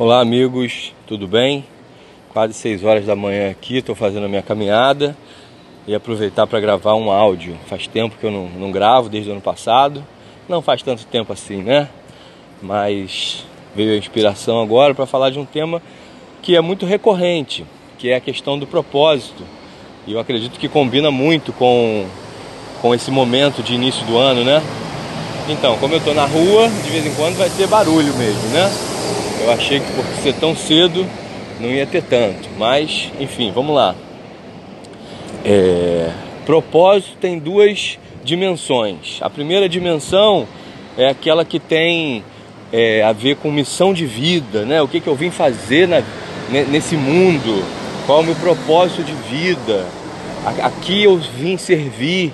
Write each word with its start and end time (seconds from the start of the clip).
Olá 0.00 0.18
amigos, 0.18 0.94
tudo 1.06 1.28
bem? 1.28 1.62
Quase 2.30 2.54
6 2.54 2.84
horas 2.84 3.04
da 3.04 3.14
manhã 3.14 3.50
aqui, 3.50 3.76
estou 3.76 3.94
fazendo 3.94 4.24
a 4.24 4.28
minha 4.30 4.40
caminhada 4.40 5.14
e 5.86 5.94
aproveitar 5.94 6.46
para 6.46 6.58
gravar 6.58 6.94
um 6.94 7.10
áudio. 7.10 7.54
Faz 7.66 7.86
tempo 7.86 8.16
que 8.18 8.24
eu 8.24 8.30
não, 8.30 8.48
não 8.48 8.70
gravo, 8.70 9.10
desde 9.10 9.28
o 9.28 9.32
ano 9.34 9.42
passado. 9.42 10.02
Não 10.48 10.62
faz 10.62 10.82
tanto 10.82 11.04
tempo 11.04 11.34
assim, 11.34 11.62
né? 11.62 11.86
Mas 12.62 13.44
veio 13.76 13.92
a 13.92 13.96
inspiração 13.98 14.62
agora 14.62 14.94
para 14.94 15.04
falar 15.04 15.28
de 15.28 15.38
um 15.38 15.44
tema 15.44 15.82
que 16.40 16.56
é 16.56 16.62
muito 16.62 16.86
recorrente, 16.86 17.66
que 17.98 18.08
é 18.08 18.14
a 18.14 18.20
questão 18.20 18.58
do 18.58 18.66
propósito. 18.66 19.42
E 20.06 20.14
eu 20.14 20.18
acredito 20.18 20.58
que 20.58 20.66
combina 20.66 21.10
muito 21.10 21.52
com, 21.52 22.06
com 22.80 22.94
esse 22.94 23.10
momento 23.10 23.62
de 23.62 23.74
início 23.74 24.06
do 24.06 24.16
ano, 24.16 24.44
né? 24.44 24.62
Então, 25.46 25.76
como 25.76 25.92
eu 25.92 25.98
estou 25.98 26.14
na 26.14 26.24
rua, 26.24 26.70
de 26.70 26.88
vez 26.88 27.04
em 27.04 27.14
quando 27.16 27.36
vai 27.36 27.50
ter 27.50 27.66
barulho 27.66 28.14
mesmo, 28.14 28.48
né? 28.48 28.89
Eu 29.42 29.52
achei 29.52 29.80
que 29.80 29.92
por 29.92 30.04
ser 30.22 30.34
tão 30.34 30.54
cedo 30.54 31.06
não 31.58 31.68
ia 31.68 31.86
ter 31.86 32.02
tanto, 32.02 32.48
mas 32.58 33.10
enfim, 33.18 33.52
vamos 33.52 33.74
lá. 33.74 33.94
É, 35.44 36.10
propósito 36.44 37.16
tem 37.20 37.38
duas 37.38 37.98
dimensões. 38.24 39.18
A 39.20 39.30
primeira 39.30 39.68
dimensão 39.68 40.46
é 40.96 41.08
aquela 41.08 41.44
que 41.44 41.58
tem 41.58 42.24
é, 42.72 43.02
a 43.02 43.12
ver 43.12 43.36
com 43.36 43.50
missão 43.50 43.92
de 43.92 44.06
vida, 44.06 44.64
né? 44.64 44.82
O 44.82 44.88
que, 44.88 45.00
que 45.00 45.08
eu 45.08 45.14
vim 45.14 45.30
fazer 45.30 45.88
na, 45.88 46.02
nesse 46.50 46.96
mundo? 46.96 47.64
Qual 48.06 48.18
é 48.18 48.22
o 48.22 48.24
meu 48.24 48.34
propósito 48.36 49.02
de 49.02 49.12
vida? 49.12 49.86
Aqui 50.62 51.04
eu 51.04 51.16
vim 51.16 51.56
servir. 51.56 52.32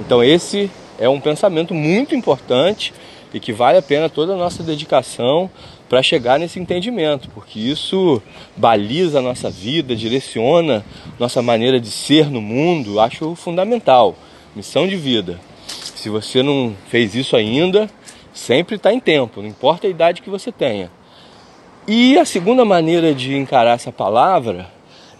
Então 0.00 0.22
esse 0.22 0.70
é 0.98 1.08
um 1.08 1.20
pensamento 1.20 1.74
muito 1.74 2.14
importante 2.14 2.92
e 3.32 3.40
que 3.40 3.52
vale 3.52 3.78
a 3.78 3.82
pena 3.82 4.08
toda 4.08 4.32
a 4.32 4.36
nossa 4.36 4.62
dedicação 4.62 5.50
para 5.94 6.02
chegar 6.02 6.40
nesse 6.40 6.58
entendimento, 6.58 7.30
porque 7.30 7.56
isso 7.56 8.20
baliza 8.56 9.20
a 9.20 9.22
nossa 9.22 9.48
vida, 9.48 9.94
direciona 9.94 10.84
nossa 11.20 11.40
maneira 11.40 11.78
de 11.78 11.88
ser 11.88 12.28
no 12.28 12.40
mundo, 12.40 12.98
acho 12.98 13.36
fundamental. 13.36 14.16
Missão 14.56 14.88
de 14.88 14.96
vida. 14.96 15.38
Se 15.68 16.08
você 16.08 16.42
não 16.42 16.74
fez 16.88 17.14
isso 17.14 17.36
ainda, 17.36 17.88
sempre 18.32 18.74
está 18.74 18.92
em 18.92 18.98
tempo, 18.98 19.40
não 19.40 19.48
importa 19.48 19.86
a 19.86 19.90
idade 19.90 20.20
que 20.20 20.28
você 20.28 20.50
tenha. 20.50 20.90
E 21.86 22.18
a 22.18 22.24
segunda 22.24 22.64
maneira 22.64 23.14
de 23.14 23.36
encarar 23.36 23.74
essa 23.74 23.92
palavra 23.92 24.68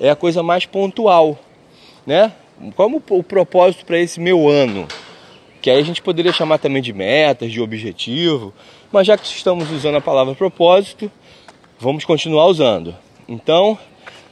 é 0.00 0.10
a 0.10 0.16
coisa 0.16 0.42
mais 0.42 0.66
pontual, 0.66 1.38
né? 2.04 2.32
Como 2.74 3.00
o 3.10 3.22
propósito 3.22 3.86
para 3.86 4.00
esse 4.00 4.18
meu 4.18 4.48
ano? 4.48 4.88
que 5.64 5.70
aí 5.70 5.80
a 5.80 5.82
gente 5.82 6.02
poderia 6.02 6.30
chamar 6.30 6.58
também 6.58 6.82
de 6.82 6.92
metas, 6.92 7.50
de 7.50 7.58
objetivo, 7.58 8.52
mas 8.94 9.08
já 9.08 9.18
que 9.18 9.26
estamos 9.26 9.72
usando 9.72 9.96
a 9.96 10.00
palavra 10.00 10.36
propósito, 10.36 11.10
vamos 11.80 12.04
continuar 12.04 12.46
usando. 12.46 12.94
Então, 13.28 13.76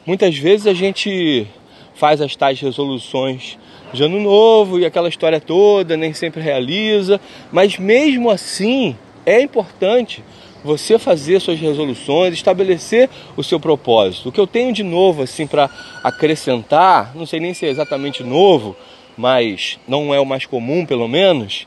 muitas 0.06 0.38
vezes 0.38 0.68
a 0.68 0.72
gente 0.72 1.48
faz 1.96 2.20
as 2.20 2.36
tais 2.36 2.60
resoluções 2.60 3.58
de 3.92 4.04
ano 4.04 4.20
novo 4.20 4.78
e 4.78 4.86
aquela 4.86 5.08
história 5.08 5.40
toda, 5.40 5.96
nem 5.96 6.12
sempre 6.12 6.40
realiza, 6.40 7.20
mas 7.50 7.76
mesmo 7.76 8.30
assim 8.30 8.96
é 9.26 9.42
importante 9.42 10.22
você 10.62 10.96
fazer 10.96 11.40
suas 11.40 11.58
resoluções, 11.58 12.32
estabelecer 12.32 13.10
o 13.36 13.42
seu 13.42 13.58
propósito. 13.58 14.28
O 14.28 14.32
que 14.32 14.38
eu 14.38 14.46
tenho 14.46 14.72
de 14.72 14.84
novo 14.84 15.24
assim 15.24 15.44
para 15.44 15.68
acrescentar, 16.04 17.10
não 17.16 17.26
sei 17.26 17.40
nem 17.40 17.52
se 17.52 17.66
é 17.66 17.68
exatamente 17.68 18.22
novo, 18.22 18.76
mas 19.16 19.80
não 19.88 20.14
é 20.14 20.20
o 20.20 20.24
mais 20.24 20.46
comum, 20.46 20.86
pelo 20.86 21.08
menos, 21.08 21.66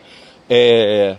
é... 0.49 1.17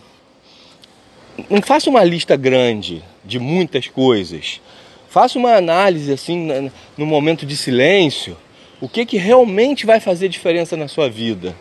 não 1.50 1.60
faça 1.62 1.90
uma 1.90 2.02
lista 2.02 2.36
grande 2.36 3.02
de 3.24 3.38
muitas 3.38 3.86
coisas. 3.86 4.60
Faça 5.08 5.38
uma 5.38 5.54
análise 5.54 6.12
assim 6.12 6.70
no 6.96 7.06
momento 7.06 7.46
de 7.46 7.56
silêncio, 7.56 8.36
o 8.80 8.88
que 8.88 9.06
que 9.06 9.16
realmente 9.16 9.86
vai 9.86 10.00
fazer 10.00 10.28
diferença 10.28 10.76
na 10.76 10.88
sua 10.88 11.08
vida? 11.08 11.56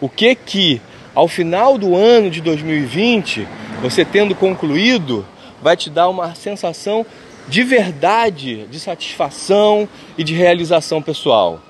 O 0.00 0.08
que 0.08 0.34
que 0.34 0.80
ao 1.14 1.26
final 1.26 1.78
do 1.78 1.96
ano 1.96 2.30
de 2.30 2.40
2020, 2.40 3.46
você 3.82 4.04
tendo 4.04 4.34
concluído, 4.34 5.26
vai 5.62 5.76
te 5.76 5.90
dar 5.90 6.08
uma 6.08 6.34
sensação 6.34 7.04
de 7.48 7.62
verdade, 7.62 8.66
de 8.66 8.78
satisfação 8.78 9.88
e 10.16 10.22
de 10.22 10.34
realização 10.34 11.00
pessoal. 11.00 11.60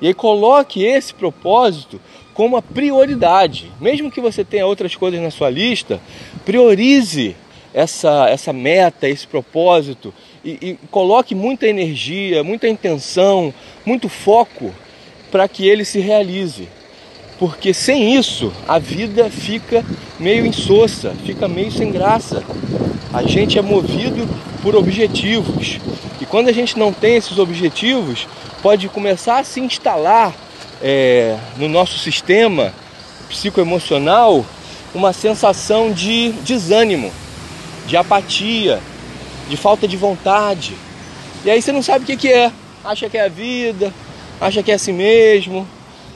E 0.00 0.08
aí 0.08 0.14
coloque 0.14 0.82
esse 0.82 1.14
propósito 1.14 2.00
como 2.34 2.56
a 2.56 2.62
prioridade. 2.62 3.70
Mesmo 3.80 4.10
que 4.10 4.20
você 4.20 4.44
tenha 4.44 4.66
outras 4.66 4.94
coisas 4.96 5.20
na 5.20 5.30
sua 5.30 5.50
lista, 5.50 6.00
priorize 6.46 7.36
essa, 7.74 8.28
essa 8.30 8.52
meta, 8.52 9.06
esse 9.06 9.26
propósito 9.26 10.14
e, 10.42 10.50
e 10.62 10.78
coloque 10.90 11.34
muita 11.34 11.66
energia, 11.66 12.42
muita 12.44 12.68
intenção, 12.68 13.52
muito 13.84 14.08
foco 14.08 14.72
para 15.30 15.46
que 15.48 15.68
ele 15.68 15.84
se 15.84 15.98
realize. 15.98 16.68
Porque 17.38 17.74
sem 17.74 18.16
isso 18.16 18.50
a 18.66 18.78
vida 18.78 19.28
fica 19.28 19.84
meio 20.18 20.46
insossa, 20.46 21.14
fica 21.26 21.46
meio 21.46 21.70
sem 21.70 21.90
graça. 21.90 22.42
A 23.12 23.22
gente 23.24 23.58
é 23.58 23.62
movido 23.62 24.26
por 24.62 24.74
objetivos. 24.74 25.78
E 26.20 26.24
quando 26.24 26.48
a 26.48 26.52
gente 26.52 26.78
não 26.78 26.92
tem 26.92 27.16
esses 27.16 27.38
objetivos, 27.38 28.26
pode 28.62 28.88
começar 28.88 29.40
a 29.40 29.44
se 29.44 29.60
instalar 29.60 30.34
é, 30.80 31.36
no 31.58 31.68
nosso 31.68 31.98
sistema 31.98 32.72
psicoemocional 33.28 34.46
uma 34.94 35.12
sensação 35.12 35.92
de 35.92 36.32
desânimo, 36.42 37.12
de 37.86 37.96
apatia, 37.96 38.80
de 39.48 39.56
falta 39.56 39.86
de 39.86 39.96
vontade. 39.96 40.74
E 41.44 41.50
aí 41.50 41.60
você 41.60 41.72
não 41.72 41.82
sabe 41.82 42.04
o 42.04 42.06
que, 42.06 42.16
que 42.16 42.32
é. 42.32 42.50
Acha 42.84 43.08
que 43.08 43.18
é 43.18 43.24
a 43.24 43.28
vida, 43.28 43.92
acha 44.40 44.62
que 44.62 44.70
é 44.70 44.74
assim 44.74 44.92
mesmo, 44.92 45.66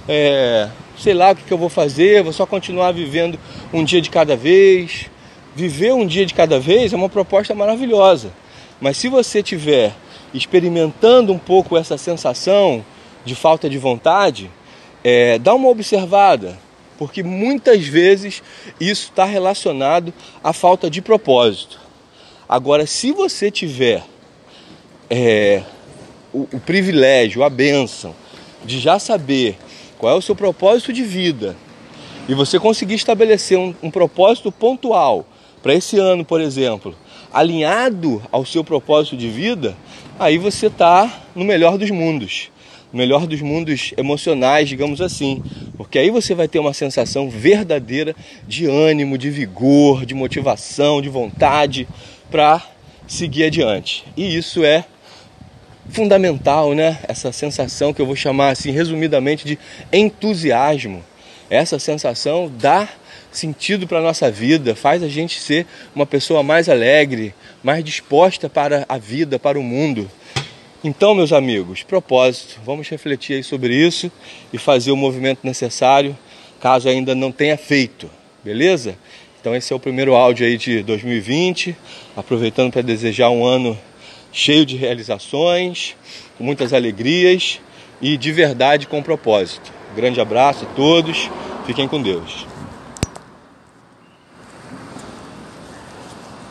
é, 0.08 0.69
sei 0.98 1.14
lá 1.14 1.32
o 1.32 1.36
que, 1.36 1.42
que 1.44 1.53
eu 1.53 1.58
vou 1.58 1.69
fazer, 1.69 2.22
vou 2.22 2.32
só 2.32 2.47
continuar 2.47 2.92
vivendo 2.92 3.38
um 3.72 3.84
dia 3.84 4.00
de 4.00 4.10
cada 4.10 4.36
vez. 4.36 5.10
Viver 5.54 5.92
um 5.92 6.06
dia 6.06 6.25
de 6.25 6.32
cada 6.32 6.60
vez 6.60 6.92
é 6.92 6.97
uma 6.97 7.08
proposta 7.08 7.54
maravilhosa. 7.54 8.32
Mas 8.81 8.97
se 8.97 9.08
você 9.08 9.42
tiver 9.42 9.92
experimentando 10.32 11.32
um 11.32 11.38
pouco 11.38 11.76
essa 11.76 11.98
sensação 11.98 12.84
de 13.25 13.34
falta 13.34 13.69
de 13.69 13.78
vontade, 13.78 14.50
é, 15.02 15.38
dá 15.38 15.54
uma 15.54 15.69
observada, 15.69 16.58
porque 17.00 17.22
muitas 17.22 17.87
vezes 17.87 18.43
isso 18.78 19.05
está 19.05 19.25
relacionado 19.25 20.12
à 20.44 20.53
falta 20.53 20.91
de 20.91 21.00
propósito. 21.00 21.81
Agora, 22.47 22.87
se 22.87 23.11
você 23.11 23.50
tiver 23.50 24.05
é, 25.09 25.62
o, 26.31 26.47
o 26.53 26.61
privilégio, 26.61 27.43
a 27.43 27.49
bênção 27.49 28.15
de 28.66 28.78
já 28.78 28.99
saber 28.99 29.56
qual 29.97 30.15
é 30.15 30.19
o 30.19 30.21
seu 30.21 30.37
propósito 30.37 30.93
de 30.93 31.03
vida 31.03 31.56
e 32.28 32.34
você 32.34 32.59
conseguir 32.59 32.97
estabelecer 32.97 33.56
um, 33.56 33.75
um 33.82 33.91
propósito 33.91 34.53
pontual 34.53 35.27
para 35.62 35.72
esse 35.72 35.99
ano, 35.99 36.22
por 36.22 36.38
exemplo, 36.38 36.94
alinhado 37.32 38.22
ao 38.31 38.44
seu 38.44 38.62
propósito 38.62 39.17
de 39.17 39.31
vida, 39.31 39.75
aí 40.19 40.37
você 40.37 40.67
está 40.67 41.22
no 41.34 41.47
melhor 41.47 41.78
dos 41.78 41.91
mundos. 41.91 42.50
Melhor 42.93 43.27
dos 43.27 43.41
mundos 43.41 43.94
emocionais, 43.97 44.69
digamos 44.69 45.00
assim. 45.00 45.43
Porque 45.81 45.99
aí 45.99 46.11
você 46.11 46.35
vai 46.35 46.47
ter 46.47 46.59
uma 46.59 46.75
sensação 46.75 47.31
verdadeira 47.31 48.15
de 48.47 48.67
ânimo, 48.67 49.17
de 49.17 49.31
vigor, 49.31 50.05
de 50.05 50.13
motivação, 50.15 51.01
de 51.01 51.09
vontade 51.09 51.89
para 52.31 52.63
seguir 53.09 53.45
adiante. 53.45 54.05
E 54.15 54.37
isso 54.37 54.63
é 54.63 54.85
fundamental, 55.89 56.75
né? 56.75 56.99
Essa 57.09 57.33
sensação 57.33 57.95
que 57.95 58.03
eu 58.03 58.05
vou 58.05 58.15
chamar 58.15 58.51
assim 58.51 58.71
resumidamente 58.71 59.47
de 59.47 59.59
entusiasmo. 59.91 61.03
Essa 61.49 61.79
sensação 61.79 62.53
dá 62.61 62.87
sentido 63.33 63.87
para 63.87 64.01
a 64.01 64.03
nossa 64.03 64.31
vida, 64.31 64.77
faz 64.77 65.03
a 65.03 65.09
gente 65.09 65.41
ser 65.41 65.67
uma 65.95 66.05
pessoa 66.05 66.43
mais 66.43 66.69
alegre, 66.69 67.33
mais 67.62 67.83
disposta 67.83 68.51
para 68.51 68.85
a 68.87 68.99
vida, 68.99 69.38
para 69.38 69.59
o 69.59 69.62
mundo. 69.62 70.11
Então, 70.82 71.15
meus 71.15 71.31
amigos, 71.31 71.82
propósito, 71.82 72.59
vamos 72.65 72.88
refletir 72.88 73.35
aí 73.35 73.43
sobre 73.43 73.75
isso 73.75 74.11
e 74.50 74.56
fazer 74.56 74.91
o 74.91 74.97
movimento 74.97 75.41
necessário, 75.43 76.17
caso 76.59 76.88
ainda 76.88 77.15
não 77.15 77.31
tenha 77.31 77.59
feito, 77.59 78.09
beleza? 78.43 78.97
Então 79.38 79.55
esse 79.55 79.75
é 79.75 79.77
o 79.77 79.81
primeiro 79.81 80.15
áudio 80.15 80.47
aí 80.47 80.56
de 80.56 80.82
2020, 80.82 81.77
aproveitando 82.17 82.73
para 82.73 82.81
desejar 82.81 83.29
um 83.29 83.44
ano 83.44 83.79
cheio 84.32 84.65
de 84.65 84.75
realizações, 84.75 85.94
com 86.38 86.44
muitas 86.44 86.73
alegrias 86.73 87.61
e 88.00 88.17
de 88.17 88.33
verdade 88.33 88.87
com 88.87 89.03
propósito. 89.03 89.71
Grande 89.94 90.19
abraço 90.19 90.65
a 90.65 90.75
todos, 90.75 91.29
fiquem 91.67 91.87
com 91.87 92.00
Deus. 92.00 92.47